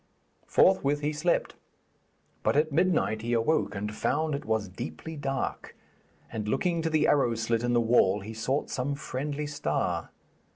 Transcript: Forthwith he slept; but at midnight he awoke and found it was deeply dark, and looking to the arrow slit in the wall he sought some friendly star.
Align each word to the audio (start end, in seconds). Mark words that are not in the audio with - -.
Forthwith 0.47 1.01
he 1.01 1.13
slept; 1.13 1.53
but 2.41 2.55
at 2.55 2.71
midnight 2.71 3.21
he 3.21 3.33
awoke 3.33 3.75
and 3.75 3.93
found 3.93 4.33
it 4.33 4.45
was 4.45 4.67
deeply 4.67 5.15
dark, 5.15 5.75
and 6.31 6.47
looking 6.47 6.81
to 6.81 6.89
the 6.89 7.05
arrow 7.07 7.35
slit 7.35 7.61
in 7.61 7.73
the 7.73 7.79
wall 7.81 8.21
he 8.21 8.33
sought 8.33 8.71
some 8.71 8.95
friendly 8.95 9.45
star. 9.45 10.09